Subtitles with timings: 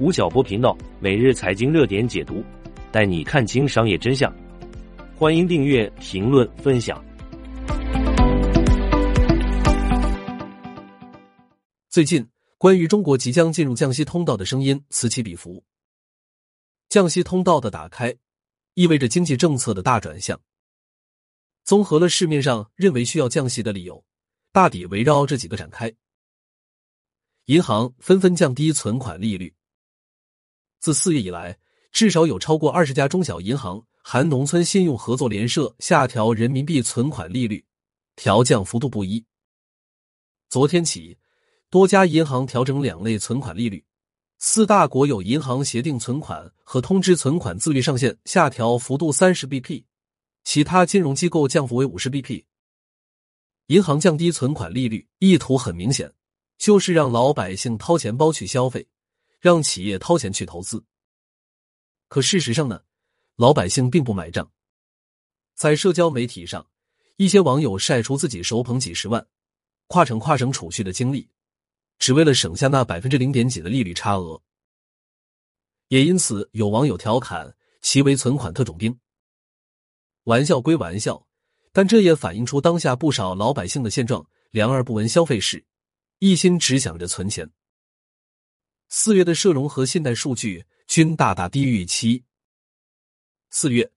[0.00, 2.42] 吴晓波频道每日财经热点解读，
[2.90, 4.34] 带你看清商业真相。
[5.14, 7.04] 欢迎订阅、评论、分享。
[11.90, 12.26] 最近，
[12.56, 15.62] 关于中国即将进入降息通道的声音此起彼伏。
[16.88, 18.16] 降息通道的打开，
[18.72, 20.40] 意味着经济政策的大转向。
[21.62, 24.02] 综合了市面上认为需要降息的理由，
[24.50, 25.92] 大抵围绕这几个展开。
[27.44, 29.52] 银行纷纷降低存款利率。
[30.80, 31.58] 自四月以来，
[31.92, 37.62] 至少有超过二十家中小银行含农村信用合作联社下调人民币存款利率，
[38.16, 39.22] 调降幅度不一。
[40.48, 41.18] 昨天起，
[41.68, 43.84] 多家银行调整两类存款利率：
[44.38, 49.84] 四大国有银行协定存款和通知存款自律上限下调幅度三十 bp，
[50.44, 52.44] 其他金融机构降幅为五十 bp。
[53.66, 56.12] 银行降低存款利率意图很明显。
[56.56, 58.86] 就是让老百姓掏钱包去消费，
[59.40, 60.84] 让企业掏钱去投资。
[62.08, 62.82] 可事实上呢，
[63.36, 64.50] 老百姓并不买账。
[65.54, 66.68] 在社交媒体上，
[67.16, 69.26] 一些网友晒出自己手捧几十万、
[69.86, 71.28] 跨省跨省储蓄的经历，
[71.98, 74.40] 只为了省下那百分之零点几的利率差额。
[75.88, 78.98] 也因此，有网友调侃其为存款特种兵。
[80.24, 81.26] 玩笑归玩笑，
[81.72, 85.64] 但这也反映出当下不少老百姓的现状：两耳不闻消费事。
[86.18, 87.50] 一心只想着存钱。
[88.92, 92.24] 四月的社融和信贷数据均大大低于预期。
[93.48, 93.88] 四月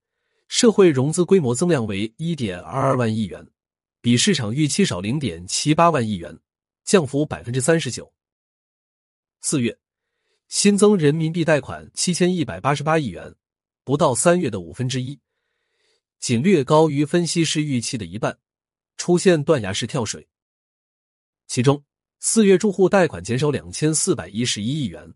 [0.47, 3.44] 社会融资规模增量为一点二二万亿元，
[4.02, 6.39] 比市场预期少零点七八万亿元，
[6.83, 8.13] 降幅百分之三十九。
[9.41, 9.75] 四月
[10.47, 13.33] 新增人民币贷款七千一百八十八亿元，
[13.83, 15.19] 不到三月的五分之一，
[16.19, 18.38] 仅略高于分析师预期的一半，
[18.97, 20.28] 出现断崖式跳水。
[21.47, 21.83] 其中。
[22.25, 25.13] 四月住户贷款减少两千四百一十一亿元，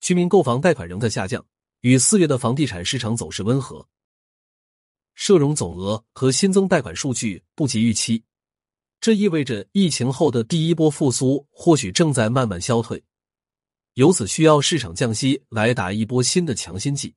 [0.00, 1.46] 居民购房贷款仍在下降，
[1.82, 3.88] 与四月的房地产市场走势温和。
[5.14, 8.24] 社融总额和新增贷款数据不及预期，
[9.00, 13.00] 这意味着疫情后的第一波复苏或许正在慢慢消退，
[13.94, 17.14] 由此需要市场降息来打一波新的强心剂。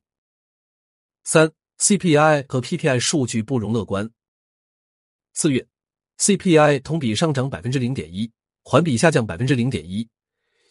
[1.24, 1.50] 三
[1.80, 4.08] CPI 和 PPI 数据不容乐观，
[5.32, 5.66] 四月
[6.18, 8.30] CPI 同比上涨百分之零点一。
[8.64, 10.08] 环比下降百分之零点一，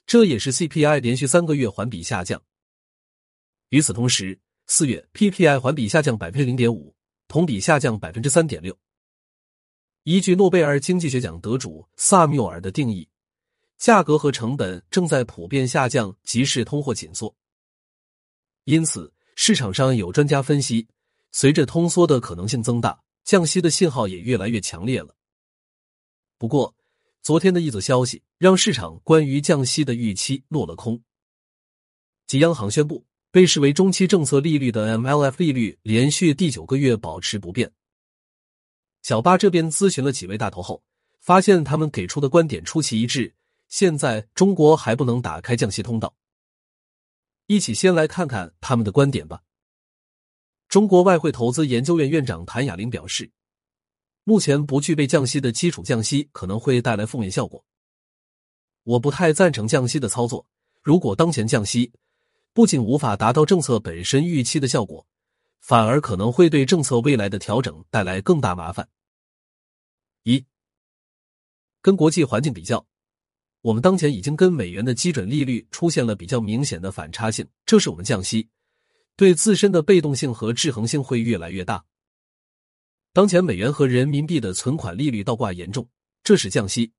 [0.07, 2.41] 这也是 CPI 连续三个月环比下降。
[3.69, 6.93] 与此同时，四月 PPI 环比下降百分之零点五，
[7.27, 8.75] 同比下降百分之三点六。
[10.05, 13.07] 依据诺贝尔经济学奖得主萨缪尔的定义，
[13.77, 17.33] 价格和成本正在普遍下降，即是通货紧缩。
[18.63, 20.87] 因此，市场上有专家分析，
[21.31, 25.15] 随着通缩的可能性增大，降息的信号也越来越强烈了。
[26.39, 26.75] 不过，
[27.23, 31.01] 昨天的一则消息让市场关于降息的预期落了空。
[32.27, 37.71] 即央行宣布，被视为中期政策利率的 MLF 利率连续第九个月保持不变。
[39.03, 40.83] 小巴这边咨询了几位大头后，
[41.21, 43.33] 发现他们给出的观点出奇一致。
[43.69, 46.13] 现在中国还不能打开降息通道。
[47.47, 49.43] 一起先来看看他们的观点吧。
[50.67, 53.31] 中国外汇投资研究院院长谭雅玲表示。
[54.25, 57.63] 目前不具备降息的基础，降息可能会带来负面效果。
[58.83, 60.45] 我不太赞成降息的操作。
[60.81, 61.91] 如果当前降息，
[62.53, 65.05] 不仅无法达到政策本身预期的效果，
[65.59, 68.87] 反而可能会对政策未来的调整带来更大麻烦。
[70.23, 70.45] 一，
[71.81, 72.85] 跟国际环境比较，
[73.61, 78.49] 我们当前已经跟美元的基准利率出现了比较明显的反差性，这是我们降息
[79.15, 81.85] 对自身的被动性和制衡性会越来越大。
[83.13, 85.87] 当前美元和人民币的存款利率倒挂严重，
[86.23, 86.91] 这使降息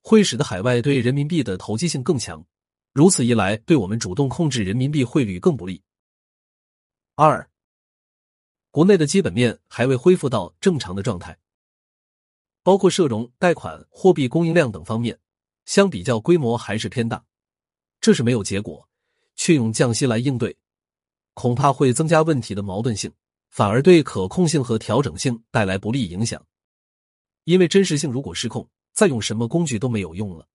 [0.00, 2.46] 会使得海外对人民币的投机性更强，
[2.92, 5.82] 如此一来，对我们主动控制人民币汇率更不利。
[7.16, 7.50] 二，
[8.70, 11.36] 国内的基本面还未恢复到正常的状态，
[12.62, 15.18] 包括社融、贷款、货币供应量等方面，
[15.64, 17.24] 相比较规模还是偏大，
[18.00, 18.88] 这是没有结果，
[19.34, 20.56] 却用降息来应对，
[21.34, 23.12] 恐怕会增加问题的矛盾性。
[23.50, 26.46] 反而对可控性和调整性带来不利影响，
[27.44, 30.48] 因为真实性如果失控，再用什么工具都没有用了。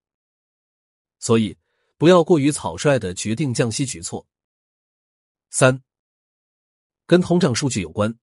[1.19, 1.57] 所以，
[1.97, 4.25] 不要过于草率的决定降息举措。
[5.49, 5.83] 三，
[7.05, 8.17] 跟通胀数据有关。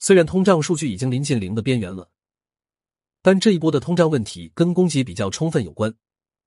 [0.00, 2.10] 虽然通胀数据已经临近零的边缘了，
[3.22, 5.94] 但这一波的通胀问题跟供给比较充分有关，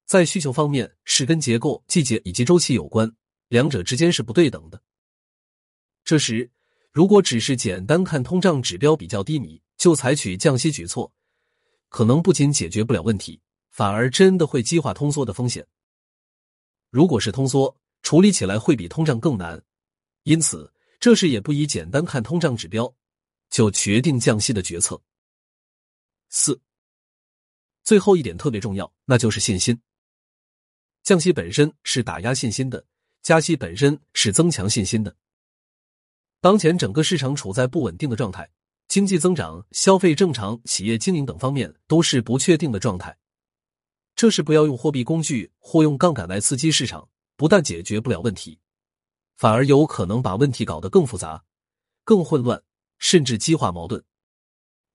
[0.06, 3.16] 在需求方面是跟结构、季节以及周期有关，
[3.48, 4.84] 两者之间是不对等的。
[6.04, 6.52] 这时。
[7.00, 11.10] 如果只是简单看通胀指标比较低迷就采取降息举措，
[11.88, 15.66] 可能不仅解决不了问题，反而真的会激化通缩的风险。
[16.90, 19.64] 如果是通缩，处理起来会比通胀更难。
[20.24, 22.94] 因此，这时也不宜简单看通胀指标
[23.50, 25.02] 就决定降息的决策。
[26.28, 26.60] 四，
[27.82, 29.80] 最后一点特别重要，那就是信心。
[31.04, 32.86] 降息本身是打压信心的，
[33.22, 35.16] 加息本身是增强信心的。
[36.42, 38.50] 当前整个市场处在不稳定的状态，
[38.88, 43.18] 经济增长、消费正常、企业经营等方面都是不确定的状态。
[44.16, 48.58] 这时不要用货币工具或用杠杆来刺激市场，不但解决不了问题，
[49.36, 51.44] 反而有可能把问题搞得更复杂、
[52.06, 52.64] 更混乱，
[52.98, 54.02] 甚至激化矛盾，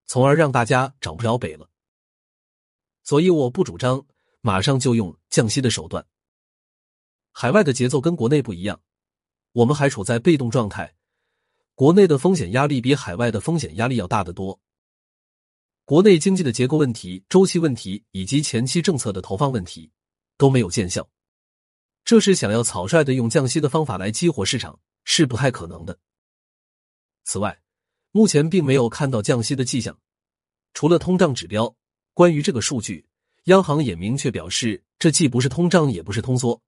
[0.06, 1.69] 从而让大家找不着北了。
[3.02, 4.06] 所以我不主张
[4.40, 6.06] 马上就用降息的手段。
[7.32, 8.81] 海外的节奏跟国内不一样，
[9.52, 10.94] 我们还处在被动状态。
[11.75, 14.61] 国内的风险压力比海外的风险压力要大得多。
[15.85, 19.91] 国内经济的结构问题、周期问题以及前期政策的投放问题
[20.37, 21.09] 都没有见效，
[22.05, 25.99] 这是想要草率的用降息的方法来激活市场是不太可能的。
[27.25, 27.61] 此外，
[28.12, 29.99] 目前并没有看到降息的迹象，
[30.73, 31.75] 除了通胀指标。
[32.12, 33.05] 关于这个数据，
[33.47, 36.62] 央行也明确表示，这既不是通胀，也不是通缩。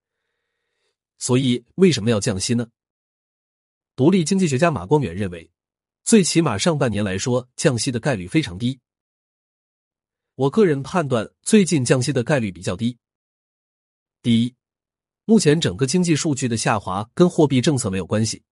[1.18, 2.66] 所以，为什么要降息呢？
[3.96, 5.50] 独立经济学家马光远认为，
[6.04, 8.78] 最起码上半年来说，降息的概率非常低。
[10.34, 12.98] 我个人判断，最近降息的概率比较低。
[14.20, 14.54] 第一，
[15.24, 18.44] 目前整个经济数据的下滑跟货币政策没有关系，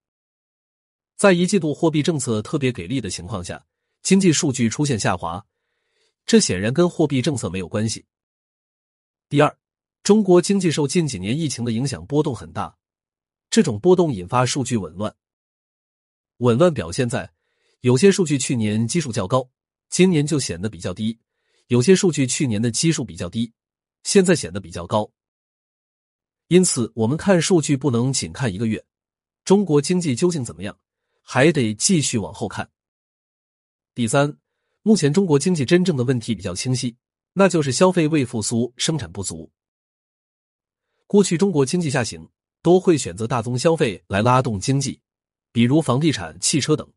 [1.14, 3.66] 在一季度货币政策特别给力的情况下，
[4.02, 5.44] 经济数据出现下滑，
[6.24, 8.06] 这显然跟货币政策没有关系。
[9.28, 9.58] 第二，
[10.02, 12.74] 中国经济受近几年疫情的影响波动很大，
[13.50, 15.14] 这种波动引发数据紊乱。
[16.38, 17.32] 紊乱表现在
[17.80, 19.48] 有些数据去年基数较高，
[19.88, 21.18] 今年就显得比较低；
[21.68, 23.52] 有些数据去年的基数比较低，
[24.02, 25.10] 现在显得比较高。
[26.48, 28.84] 因此，我们看数据不能仅看一个月，
[29.44, 30.78] 中国经济究竟怎么样，
[31.22, 32.70] 还得继续往后看。
[33.94, 34.36] 第三，
[34.82, 36.96] 目前中国经济真正的问题比较清晰，
[37.32, 39.50] 那就是消费未复苏，生产不足。
[41.06, 42.28] 过去中国经济下行
[42.60, 45.00] 都会选择大宗消费来拉动经济。
[45.54, 46.92] 比如房地产、汽车等，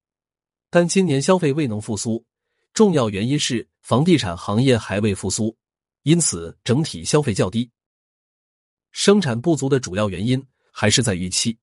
[0.72, 2.26] 但今年消费未能复苏，
[2.74, 5.56] 重要原因是房地产行业还未复苏，
[6.02, 7.70] 因此整体消费较低。
[8.92, 11.56] 生产不足的主要原因还是在预期。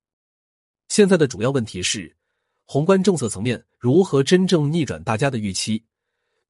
[0.87, 2.17] 现在的主要问题是，
[2.65, 5.85] 宏观政策层面如何真正逆转大家的预期，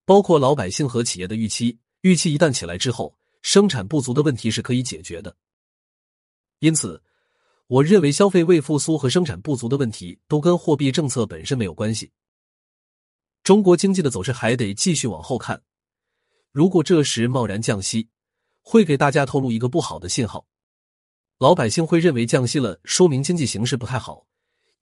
[0.05, 1.79] 包括老百姓和企业的预期。
[2.03, 5.35] 预期一旦起来之后，生产不足的问题是可以解决的。
[6.59, 7.03] 因此。
[7.75, 12.13] 我认为消费未复苏和生产不足的问题都跟货币政策本身没有关系。
[13.43, 15.61] 中国经济的走势还得继续往后看。
[16.53, 18.09] 如果这时贸然降息，
[18.63, 20.47] 会给大家透露一个不好的信号，
[21.39, 24.25] 老百姓会认为降息了，说明经济形势不太好，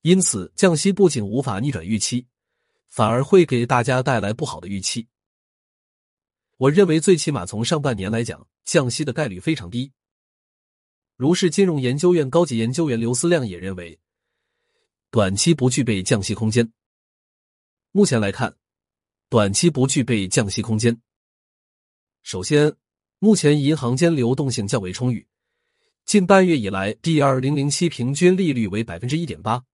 [0.03, 2.27] 因此降息不仅无法逆转预期，
[2.91, 5.09] 反而会给大家带来不好的预期。
[6.59, 9.91] 我认为最起码从上半年来讲，降息的概率非常低。
[11.23, 13.97] 如是金融研究院高级研究员刘思亮也认为，
[15.09, 16.73] 短期不具备降息空间。
[17.93, 18.57] 目前来看，
[19.29, 21.01] 短期不具备降息空间。
[22.25, 22.75] 首先，
[23.21, 25.25] 目前银行间流动性较为充裕，
[26.05, 29.65] 近半月以来，D 二零零七平均利率为百分之一点八，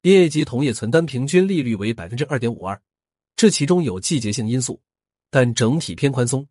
[0.00, 2.82] 业及同业存单平均利率为百分之二点五二，
[3.36, 4.82] 这其中有季节性因素，
[5.30, 6.44] 但整体偏宽松。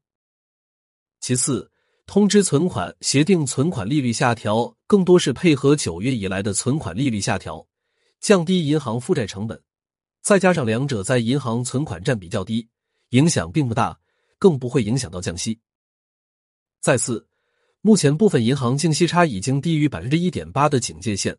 [1.20, 1.70] 其次。
[2.08, 7.66] 通知存款协定存款利率下调，更多是配合九月以来的存款利率下调，
[8.20, 9.62] 降低银行负债成本。
[10.22, 12.68] 再加上两者在银行存款占比较低，
[13.10, 13.98] 影响并不大，
[14.38, 15.60] 更不会影响到降息。
[16.82, 17.26] 再次，
[17.80, 21.38] 目前部分银行净息差已经低于百分之一点八的警戒线，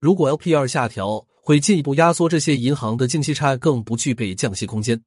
[0.00, 5.00] 如果 LPR 下调，会进一步压缩这些银行的净息差，更不具备降息空间。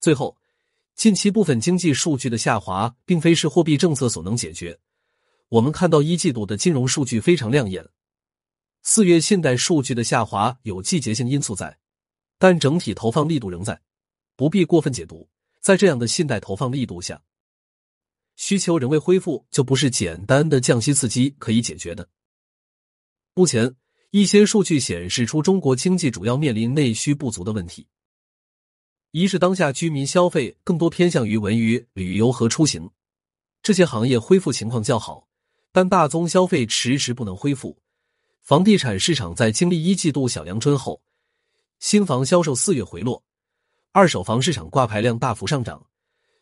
[0.00, 0.34] 最后。
[0.96, 4.78] 近期部分经济数据的下滑，并非是货币政策所能解决。
[5.50, 7.86] 我们看到一季度的金融数据非常亮眼，
[8.82, 11.78] 四月信贷数据的下滑有季节性因素在，
[12.38, 13.78] 但整体投放力度仍在，
[14.36, 15.28] 不必过分解读。
[15.60, 17.22] 在这样的信贷投放力度下，
[18.36, 22.08] 需求仍未恢复，就不是简单的降息刺激可以解决的。
[23.34, 23.74] 目前
[24.12, 27.86] 一些数据显示出中国经济主要面临内需不足的问题。
[29.16, 32.90] 一是当下居民消费更多偏向于文娱、旅游和出行，
[33.62, 35.26] 这些行业恢复情况较好，
[35.72, 37.78] 但大宗消费迟迟不能恢复。
[38.42, 41.00] 房地产市场在经历一季度小阳春后，
[41.78, 43.24] 新房销售四月回落，
[43.92, 45.86] 二手房市场挂牌量大幅上涨，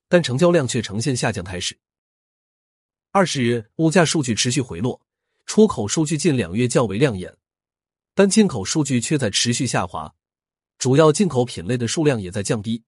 [0.09, 1.79] 但成交量却呈现下降态势。
[3.13, 5.01] 二是，物价数据持续回落，
[5.47, 7.37] 出口数据近两月较为亮眼，
[8.17, 10.13] 但进口数据却在持续下滑，
[10.79, 12.83] 主要进口品类的数量也在降低。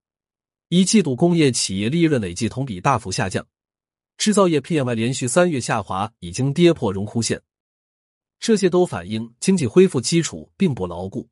[0.68, 3.46] 一季度工业企业利润累计同比大幅下降，
[4.18, 7.40] 制造业 PMI 连续三月下滑，已经跌破荣枯线，
[8.40, 11.28] 这些都反映经济恢复基础并不牢固。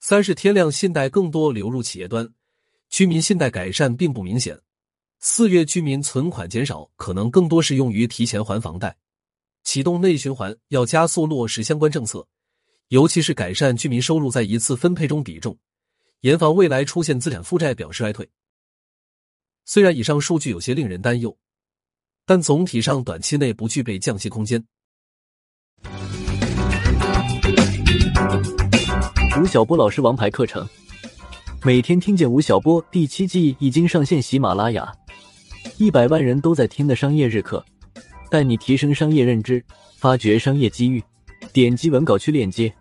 [0.00, 2.28] 三是天量信贷更多流入企业端，
[2.88, 4.60] 居民信贷改善并不明显。
[5.20, 8.96] 四月居民存款减少，可能更多是用于提前还房贷。
[9.62, 12.26] 启动内循环要加速落实相关政策，
[12.90, 15.56] 尤其是改善居民收入在一次分配中比重，
[16.22, 18.28] 严防未来出现资产负债表衰退。
[19.64, 21.38] 虽然以上数据有些令人担忧，
[22.26, 24.64] 但总体上短期内不具备降息空间。
[29.40, 30.68] 吴晓波老师王牌课程，
[31.64, 34.92] 每天听见吴晓波第七季已经上线喜马拉雅。
[35.76, 37.64] 一百万人都在听的商业日课，
[38.28, 39.64] 带你提升商业认知，
[39.96, 41.00] 发掘商业机遇。
[41.52, 42.72] 点击文稿区链接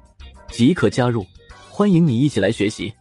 [0.52, 1.26] 即可加入，
[1.70, 2.94] 欢迎你一起来学习。